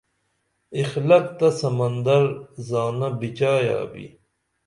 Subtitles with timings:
[0.81, 2.23] اخلاق تہ سمندر
[2.67, 4.05] زانہ بِچایا بھی